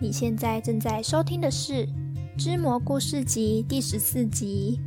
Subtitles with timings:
[0.00, 1.84] 你现在正在收听的是
[2.38, 4.78] 《织魔故事集》第十四集。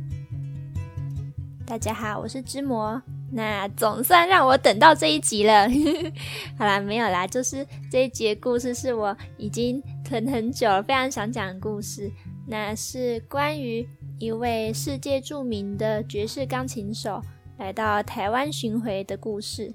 [1.66, 3.00] 大家好，我是织魔。
[3.30, 5.68] 那总算让我等到这一集了。
[6.56, 12.10] 好啦，没有啦，就是这一集的故事是我已经等很久了，非常想讲的故事。
[12.46, 13.86] 那是关于
[14.18, 17.20] 一位世界著名的爵士钢琴手
[17.58, 19.74] 来到台湾巡回的故事。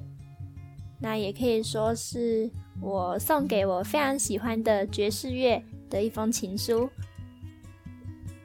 [1.00, 2.50] 那也可以说是
[2.82, 6.89] 我送给我非常喜欢的爵士乐的一封情书。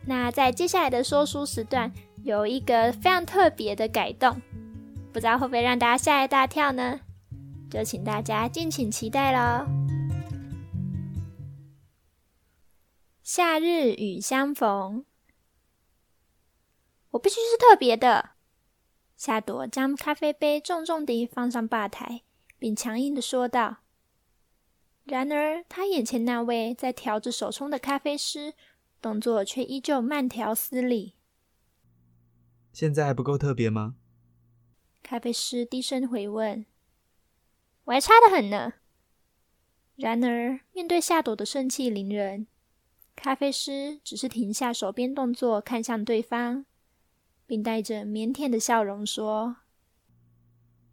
[0.05, 1.93] 那在接下来的说书时段，
[2.24, 4.41] 有一个非常特别的改动，
[5.12, 7.01] 不知道会不会让大家吓一大跳呢？
[7.71, 9.66] 就请大家敬请期待喽。
[13.23, 15.05] 夏日与相逢，
[17.12, 18.30] 我必须是特别的。
[19.16, 22.23] 夏朵将咖啡杯重重地放上吧台。
[22.62, 23.82] 并强硬地说道。
[25.05, 28.55] 然而，他眼前那位在调着手冲的咖啡师，
[29.01, 31.15] 动作却依旧慢条斯理。
[32.73, 33.96] 现在还不够特别吗？
[35.02, 36.65] 咖啡师低声回问。
[37.85, 38.74] 我还差得很呢。
[39.96, 42.46] 然而，面对夏朵的盛气凌人，
[43.16, 46.65] 咖啡师只是停下手边动作，看向对方，
[47.45, 49.57] 并带着腼腆的笑容说。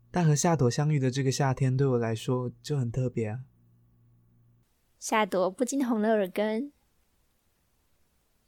[0.09, 3.41] 但和夏朵相遇的这个夏天，对我来说就很特别啊。
[4.99, 6.73] 夏朵不禁红了耳根，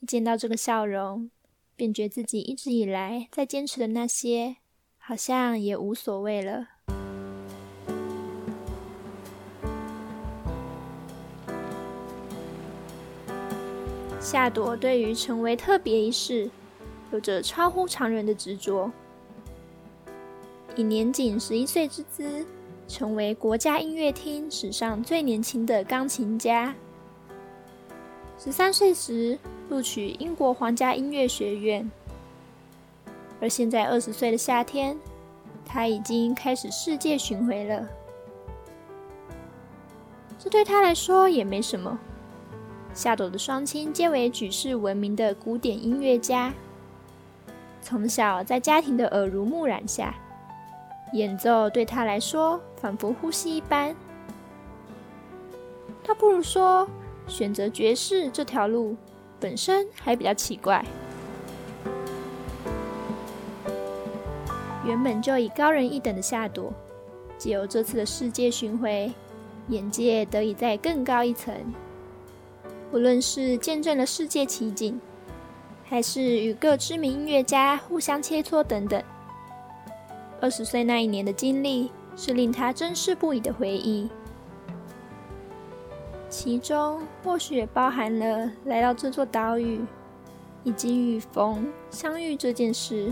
[0.01, 1.31] 一见到这个笑容，
[1.77, 4.57] 便觉自己一直以来在坚持的那些，
[4.97, 6.67] 好像也无所谓了。
[14.19, 16.51] 夏朵对于成为特别一事，
[17.13, 18.91] 有着超乎常人的执着。
[20.75, 22.45] 以年仅十一岁之姿，
[22.91, 26.75] 成为国家音乐厅史上最年轻的钢琴家。
[28.37, 29.39] 十三岁时
[29.69, 31.89] 录取英国皇家音乐学院，
[33.39, 34.99] 而现在二十岁的夏天，
[35.65, 37.87] 他已经开始世界巡回了。
[40.37, 41.97] 这对他来说也没什么。
[42.93, 46.53] 夏朵的双亲皆为举世闻名的古典音乐家，
[47.81, 50.13] 从小在家庭的耳濡目染下。
[51.13, 53.95] 演奏对他来说仿佛呼吸一般，
[56.03, 56.87] 倒不如说
[57.27, 58.95] 选择爵士这条路
[59.39, 60.85] 本身还比较奇怪。
[64.85, 66.73] 原本就以高人一等的夏朵，
[67.37, 69.11] 借由这次的世界巡回，
[69.67, 71.53] 眼界得以再更高一层。
[72.91, 74.99] 无论是见证了世界奇景，
[75.83, 79.01] 还是与各知名音乐家互相切磋等等。
[80.41, 84.09] 二十岁那一年的经历是令他珍视不已的回忆，
[86.29, 89.79] 其中或许也包含了来到这座岛屿
[90.63, 93.11] 以及与冯相遇这件事。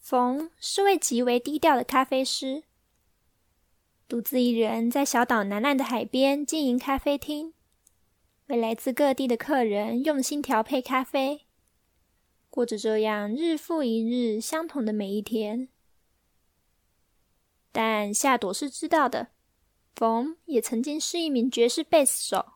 [0.00, 2.62] 冯是位极为低调的咖啡师，
[4.08, 7.52] 独自一人在小岛南岸的海边经营咖啡厅。
[8.48, 11.46] 为来自各地的客人用心调配咖啡，
[12.48, 15.68] 过着这样日复一日相同的每一天。
[17.70, 19.28] 但夏朵是知道的，
[19.94, 22.54] 冯也曾经是一名爵士贝斯手，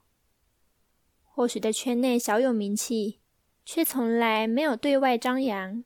[1.24, 3.20] 或许在圈内小有名气，
[3.66, 5.84] 却从来没有对外张扬。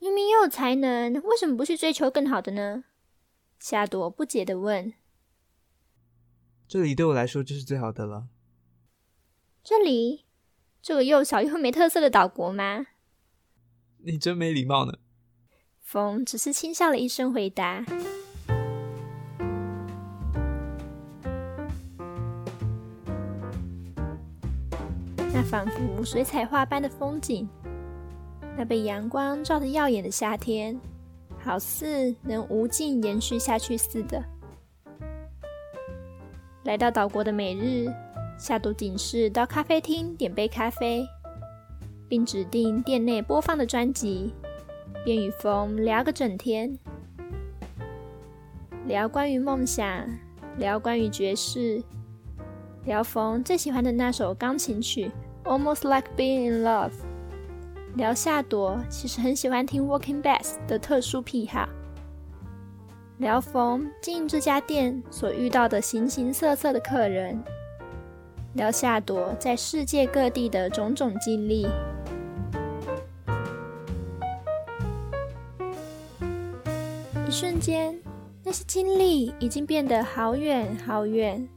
[0.00, 2.82] 明明又有才能，为什么不去追求更好的呢？
[3.60, 4.92] 夏朵不解地问。
[6.68, 8.28] 这里对我来说就是最好的了。
[9.64, 10.26] 这里，
[10.82, 12.88] 这个又小又没特色的岛国吗？
[14.04, 14.98] 你真没礼貌呢。
[15.80, 17.82] 风只是轻笑了一声，回答
[25.32, 27.48] ：“那仿佛水彩画般的风景，
[28.58, 30.78] 那被阳光照得耀眼的夏天，
[31.38, 34.22] 好似能无尽延续下去似的。”
[36.68, 37.90] 来到岛国的每日，
[38.36, 41.08] 夏朵仅是到咖啡厅点杯咖啡，
[42.06, 44.34] 并指定店内播放的专辑，
[45.02, 46.78] 便与冯聊个整天，
[48.84, 50.06] 聊关于梦想，
[50.58, 51.82] 聊关于爵士，
[52.84, 55.10] 聊冯最喜欢的那首钢琴曲
[55.50, 56.90] 《Almost Like Being in Love》，
[57.96, 61.66] 聊夏朵其实很喜欢听 Walking Bass 的特殊癖好。
[63.18, 67.42] 聊冯经营这家店所遇到的形形色色的客人，
[68.54, 71.66] 聊夏朵在世界各地的种种经历。
[77.26, 78.00] 一瞬间，
[78.44, 81.48] 那些经历已经变得好远好远。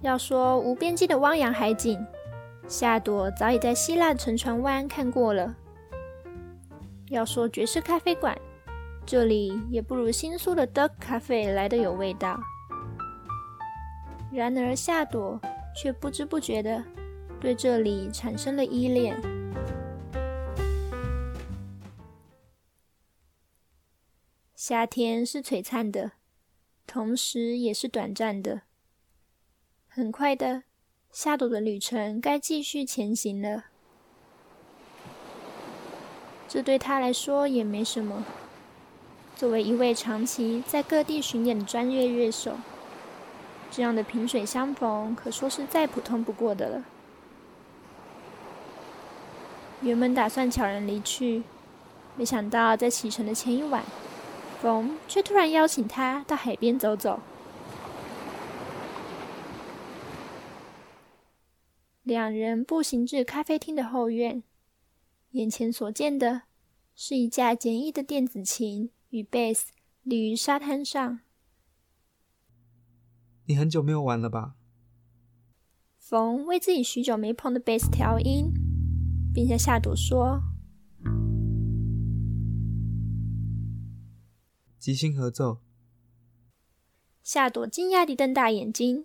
[0.00, 2.06] 要说无边际的汪洋海景，
[2.68, 5.56] 夏朵早已在希腊沉船湾看过了。
[7.08, 8.36] 要说爵士咖啡馆，
[9.06, 12.40] 这里也不如新宿的 Duck 咖啡来的有味道。
[14.32, 15.40] 然而夏朵
[15.76, 16.84] 却不知不觉的
[17.40, 19.16] 对这里产生了依恋。
[24.56, 26.12] 夏天是璀璨的，
[26.84, 28.62] 同时也是短暂的。
[29.86, 30.64] 很快的，
[31.12, 33.66] 夏朵的旅程该继续前行了。
[36.48, 38.24] 这对他来说也没什么。
[39.36, 42.56] 作为一位长期在各地巡演的专业乐手，
[43.70, 46.84] 这样的萍水相逢可说是再普通不过的了。
[49.82, 51.42] 原本打算悄然离去，
[52.16, 53.84] 没想到在启程的前一晚，
[54.62, 57.20] 风却突然邀请他到海边走走。
[62.02, 64.42] 两人步行至咖啡厅的后院。
[65.32, 66.42] 眼前所见的
[66.94, 69.72] 是一架简易的电子琴与贝斯
[70.02, 71.20] 立于沙滩上。
[73.46, 74.56] 你很久没有玩了吧？
[75.98, 78.52] 冯为自己许久没碰的贝斯调音，
[79.34, 80.40] 并向夏朵说
[84.78, 85.62] ：“即兴合奏。”
[87.24, 89.04] 夏朵惊讶地瞪大眼睛，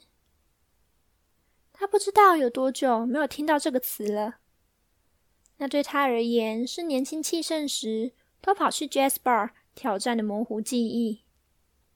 [1.74, 4.36] 他不知道有多久没有听到这个词了。
[5.58, 11.22] 那对他而言是年轻气盛时都跑去 Jazz Bar 挑战的模糊记忆，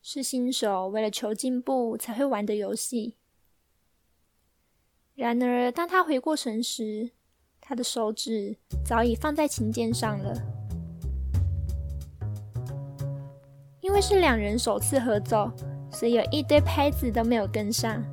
[0.02, 3.16] 是新手为了求进步才会玩的游戏。
[5.14, 7.12] 然而，当他回过神时，
[7.62, 10.34] 他的手指早已放在琴键上了。
[13.82, 15.52] 因为是两人首次合奏，
[15.92, 18.04] 所以有一堆拍子都没有跟上，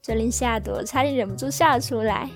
[0.00, 2.28] 这令夏朵差点忍不住笑出来。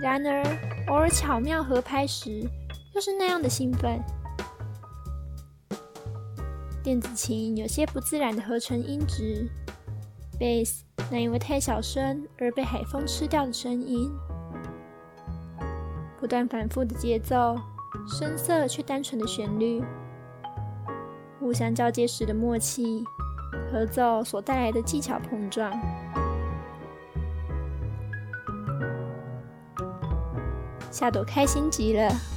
[0.00, 0.42] 然而，
[0.88, 2.48] 偶尔巧妙合拍时，
[2.94, 4.00] 又是那样的兴奋。
[6.86, 9.50] 电子琴有些不自然的合成音质
[10.38, 14.08] ，bass 那因为太小声而被海风吃掉的声音，
[16.20, 17.56] 不断反复的节奏，
[18.06, 19.82] 深色却单纯的旋律，
[21.40, 23.02] 互相交接时的默契，
[23.68, 25.76] 合奏所带来的技巧碰撞。
[30.92, 32.35] 夏朵开心极了。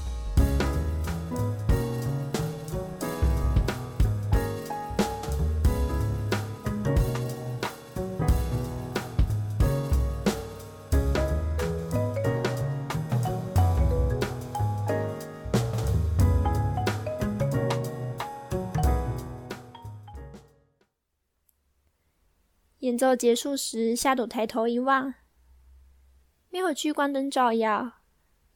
[22.90, 25.14] 演奏结束时，夏朵抬头一望，
[26.50, 27.98] 没有聚光灯照耀。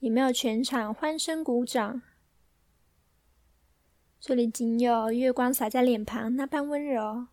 [0.00, 2.02] 也没有全场欢声鼓掌，
[4.20, 7.28] 这里仅有月光洒在脸庞那般温柔，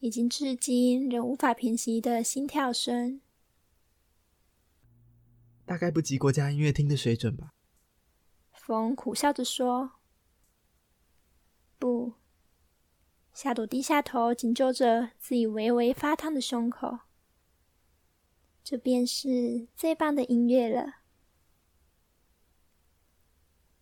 [0.00, 3.20] 已经至今仍无法平息的心跳声。
[5.64, 7.52] 大概不及国家音乐厅的水准吧？
[8.50, 9.92] 风苦笑着说
[11.78, 12.14] ：“不。”
[13.34, 17.00] 夏朵低下头，紧揪着自己微微发烫的胸口。
[18.62, 21.00] 这便是最棒的音乐了。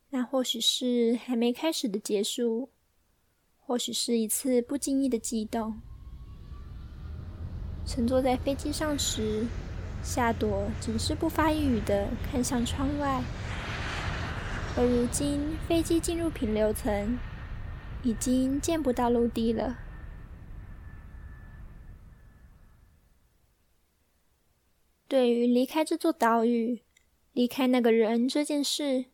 [0.09, 2.71] 那或许是还没开始的结束，
[3.61, 5.79] 或许是一次不经意的悸动。
[7.85, 9.47] 乘坐在飞机上时，
[10.03, 13.23] 夏朵只是不发一语的看向窗外，
[14.79, 17.19] 而如今飞机进入平流层，
[18.03, 19.79] 已经见不到陆地了。
[25.07, 26.83] 对于离开这座岛屿、
[27.33, 29.07] 离开那个人这件事，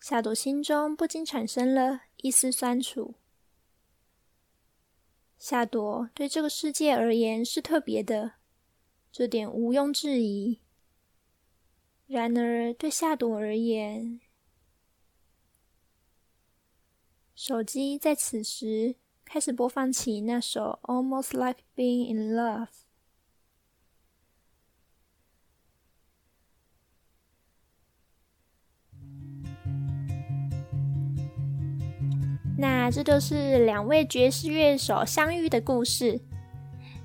[0.00, 3.14] 夏朵心中不禁产生了一丝酸楚。
[5.38, 8.32] 夏朵对这个世界而言是特别的，
[9.12, 10.60] 这点毋庸置疑。
[12.06, 14.20] 然而，对夏朵而言，
[17.34, 22.66] 手机在此时开始播放起那首《Almost Like Being in Love》。
[32.56, 36.20] 那这就是两位爵士乐手相遇的故事，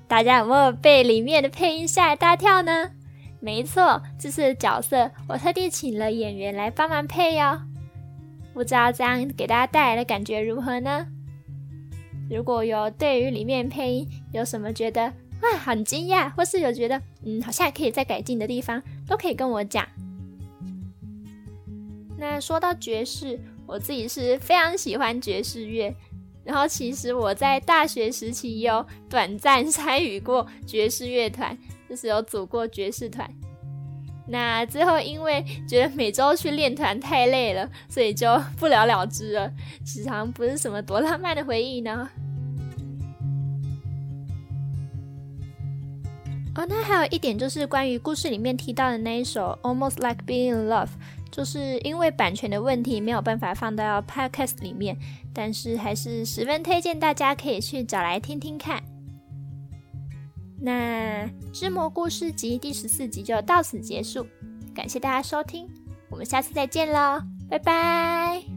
[0.06, 2.92] 大家有没有被里面的配音吓一大跳呢？
[3.40, 7.69] 没错，这次的角色我特地请了演员来帮忙配哟。
[8.60, 11.06] 不知道这样给大家带来的感觉如何呢？
[12.28, 19.88] 如果有对于里面配音有什么觉得哇很惊讶，或是有觉得嗯好像可以再改进的地方，都可以跟我讲。
[22.18, 25.96] 那说到爵士，我自己是非常喜欢爵士乐。
[26.44, 31.56] 然后其实我在大学时期有短暂参与过爵士乐团，
[31.88, 33.26] 就是有组过爵士团。
[34.30, 39.52] 那最后因为觉得每周去练团太累了，所以就不了了之了。
[39.84, 42.08] 时常不是什么多浪漫的回忆呢。
[46.54, 50.86] 哦，那还有一点就是关于故事里面提到的那一首《Almost Like Being in Love》。
[51.30, 54.96] 就是因为版权的问题，没有办法放到 Podcast 里面，
[55.32, 58.82] 但是还是十分推荐大家可以去找来听听看。
[60.60, 64.26] 那《之魔故事集》第十四集就到此结束，
[64.74, 65.66] 感谢大家收听，
[66.10, 68.49] 我们下次再见喽，拜拜。